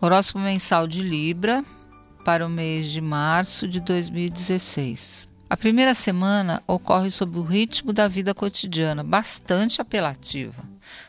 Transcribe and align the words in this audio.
Horóscopo 0.00 0.38
mensal 0.38 0.86
de 0.86 1.02
Libra 1.02 1.64
para 2.24 2.46
o 2.46 2.48
mês 2.48 2.86
de 2.86 3.00
março 3.00 3.66
de 3.66 3.80
2016. 3.80 5.26
A 5.50 5.56
primeira 5.56 5.92
semana 5.92 6.62
ocorre 6.68 7.10
sob 7.10 7.36
o 7.36 7.42
ritmo 7.42 7.92
da 7.92 8.06
vida 8.06 8.32
cotidiana, 8.32 9.02
bastante 9.02 9.80
apelativa. 9.80 10.62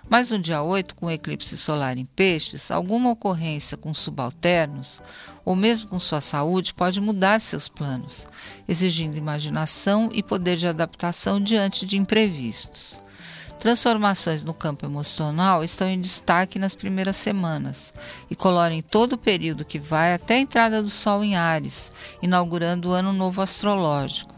Mas 0.10 0.32
no 0.32 0.40
dia 0.40 0.64
8, 0.64 0.96
com 0.96 1.06
o 1.06 1.12
eclipse 1.12 1.56
solar 1.56 2.00
em 2.00 2.06
peixes, 2.06 2.72
alguma 2.72 3.12
ocorrência 3.12 3.78
com 3.78 3.94
subalternos, 3.94 5.00
ou 5.46 5.56
mesmo 5.56 5.88
com 5.88 6.00
sua 6.00 6.20
saúde, 6.20 6.74
pode 6.74 7.00
mudar 7.00 7.40
seus 7.40 7.70
planos, 7.70 8.26
exigindo 8.68 9.16
imaginação 9.16 10.10
e 10.12 10.24
poder 10.24 10.58
de 10.58 10.66
adaptação 10.66 11.40
diante 11.40 11.86
de 11.86 11.96
imprevistos. 11.96 12.98
Transformações 13.60 14.42
no 14.42 14.54
campo 14.54 14.86
emocional 14.86 15.66
estão 15.66 15.86
em 15.90 16.00
destaque 16.00 16.58
nas 16.58 16.74
primeiras 16.74 17.18
semanas 17.18 17.94
e 18.30 18.36
colorem 18.36 18.82
todo 18.82 19.14
o 19.14 19.18
período 19.18 19.66
que 19.66 19.78
vai 19.78 20.14
até 20.14 20.36
a 20.36 20.40
entrada 20.40 20.82
do 20.82 20.90
Sol 20.90 21.22
em 21.26 21.36
Ares, 21.36 21.92
inaugurando 22.22 22.90
o 22.90 22.94
Ano 22.94 23.12
Novo 23.12 23.42
Astrológico. 23.42 24.34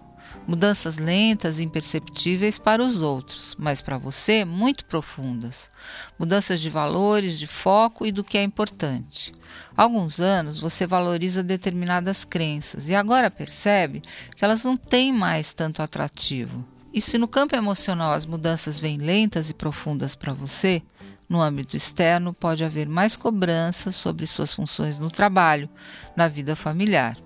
Mudanças 0.47 0.97
lentas 0.97 1.59
e 1.59 1.63
imperceptíveis 1.63 2.57
para 2.57 2.81
os 2.81 3.03
outros, 3.03 3.55
mas 3.59 3.80
para 3.80 3.99
você 3.99 4.44
muito 4.44 4.85
profundas. 4.85 5.69
Mudanças 6.17 6.59
de 6.59 6.72
valores, 6.72 7.38
de 7.38 7.45
foco 7.45 8.08
e 8.08 8.11
do 8.11 8.23
que 8.23 8.39
é 8.39 8.44
importante. 8.44 9.31
Há 9.77 9.83
alguns 9.83 10.19
anos 10.19 10.58
você 10.58 10.88
valoriza 10.88 11.44
determinadas 11.44 12.25
crenças 12.25 12.89
e 12.89 12.95
agora 12.95 13.30
percebe 13.30 14.02
que 14.35 14.44
elas 14.44 14.63
não 14.63 14.75
têm 14.75 15.13
mais 15.13 15.53
tanto 15.53 15.83
atrativo. 15.83 16.66
E 16.94 17.00
se 17.02 17.18
no 17.18 17.27
campo 17.27 17.55
emocional 17.55 18.12
as 18.12 18.26
mudanças 18.26 18.77
vêm 18.77 18.98
lentas 18.98 19.50
e 19.50 19.54
profundas 19.54 20.13
para 20.13 20.34
você, 20.34 20.81
no 21.30 21.41
âmbito 21.41 21.77
externo 21.77 22.34
pode 22.34 22.66
haver 22.66 22.90
mais 22.90 23.16
cobranças 23.16 23.95
sobre 23.95 24.27
suas 24.27 24.54
funções 24.54 25.00
no 25.00 25.09
trabalho, 25.09 25.70
na 26.17 26.28
vida 26.28 26.53
familiar. 26.53 27.17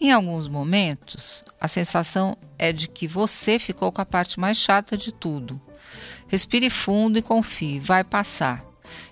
Em 0.00 0.12
alguns 0.12 0.46
momentos, 0.46 1.42
a 1.60 1.66
sensação 1.66 2.36
é 2.56 2.72
de 2.72 2.86
que 2.86 3.08
você 3.08 3.58
ficou 3.58 3.90
com 3.90 4.00
a 4.00 4.06
parte 4.06 4.38
mais 4.38 4.56
chata 4.56 4.96
de 4.96 5.12
tudo. 5.12 5.60
Respire 6.28 6.70
fundo 6.70 7.18
e 7.18 7.22
confie, 7.22 7.80
vai 7.80 8.04
passar. 8.04 8.64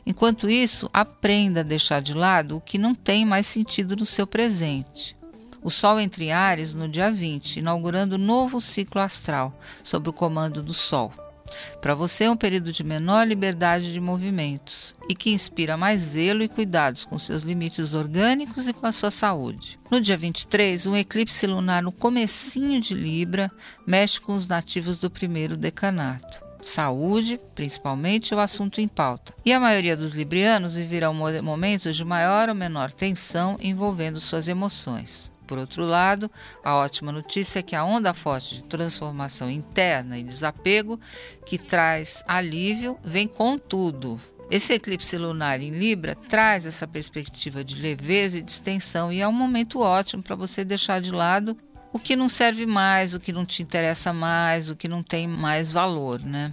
Enquanto 0.06 0.48
isso, 0.48 0.88
aprenda 0.92 1.60
a 1.60 1.64
deixar 1.64 2.00
de 2.00 2.14
lado 2.14 2.56
o 2.56 2.60
que 2.60 2.78
não 2.78 2.94
tem 2.94 3.24
mais 3.24 3.48
sentido 3.48 3.96
no 3.96 4.06
seu 4.06 4.26
presente 4.26 5.17
o 5.68 5.70
Sol 5.70 6.00
entre 6.00 6.30
Ares 6.30 6.72
no 6.72 6.88
dia 6.88 7.10
20, 7.10 7.58
inaugurando 7.58 8.14
um 8.14 8.18
novo 8.18 8.58
ciclo 8.58 9.02
astral, 9.02 9.52
sob 9.84 10.08
o 10.08 10.14
comando 10.14 10.62
do 10.62 10.72
Sol. 10.72 11.12
Para 11.82 11.94
você 11.94 12.24
é 12.24 12.30
um 12.30 12.36
período 12.38 12.72
de 12.72 12.82
menor 12.82 13.26
liberdade 13.26 13.92
de 13.92 14.00
movimentos 14.00 14.94
e 15.10 15.14
que 15.14 15.30
inspira 15.30 15.76
mais 15.76 16.00
zelo 16.00 16.42
e 16.42 16.48
cuidados 16.48 17.04
com 17.04 17.18
seus 17.18 17.42
limites 17.42 17.92
orgânicos 17.92 18.66
e 18.66 18.72
com 18.72 18.86
a 18.86 18.92
sua 18.92 19.10
saúde. 19.10 19.78
No 19.90 20.00
dia 20.00 20.16
23, 20.16 20.86
um 20.86 20.96
eclipse 20.96 21.46
lunar 21.46 21.82
no 21.82 21.92
comecinho 21.92 22.80
de 22.80 22.94
Libra 22.94 23.50
mexe 23.86 24.18
com 24.18 24.32
os 24.32 24.46
nativos 24.46 24.96
do 24.96 25.10
primeiro 25.10 25.54
decanato. 25.54 26.47
Saúde, 26.60 27.40
principalmente, 27.54 28.34
o 28.34 28.40
assunto 28.40 28.80
em 28.80 28.88
pauta. 28.88 29.34
E 29.44 29.52
a 29.52 29.60
maioria 29.60 29.96
dos 29.96 30.12
librianos 30.12 30.74
viverão 30.74 31.14
momentos 31.14 31.96
de 31.96 32.04
maior 32.04 32.48
ou 32.48 32.54
menor 32.54 32.92
tensão 32.92 33.56
envolvendo 33.60 34.20
suas 34.20 34.48
emoções. 34.48 35.30
Por 35.46 35.56
outro 35.56 35.82
lado, 35.84 36.30
a 36.62 36.74
ótima 36.74 37.10
notícia 37.10 37.60
é 37.60 37.62
que 37.62 37.74
a 37.74 37.82
onda 37.82 38.12
forte 38.12 38.56
de 38.56 38.64
transformação 38.64 39.50
interna 39.50 40.18
e 40.18 40.22
desapego, 40.22 41.00
que 41.46 41.56
traz 41.56 42.22
alívio, 42.26 42.98
vem 43.02 43.26
com 43.26 43.56
tudo. 43.56 44.20
Esse 44.50 44.72
eclipse 44.72 45.16
lunar 45.18 45.60
em 45.60 45.70
Libra 45.70 46.14
traz 46.14 46.64
essa 46.64 46.86
perspectiva 46.86 47.62
de 47.62 47.74
leveza 47.74 48.38
e 48.38 48.42
distensão 48.42 49.12
e 49.12 49.20
é 49.20 49.28
um 49.28 49.32
momento 49.32 49.80
ótimo 49.80 50.22
para 50.22 50.36
você 50.36 50.64
deixar 50.64 51.02
de 51.02 51.10
lado 51.10 51.54
o 51.92 51.98
que 51.98 52.16
não 52.16 52.28
serve 52.28 52.66
mais, 52.66 53.14
o 53.14 53.20
que 53.20 53.32
não 53.32 53.44
te 53.44 53.62
interessa 53.62 54.12
mais, 54.12 54.70
o 54.70 54.76
que 54.76 54.88
não 54.88 55.02
tem 55.02 55.26
mais 55.26 55.72
valor, 55.72 56.20
né? 56.20 56.52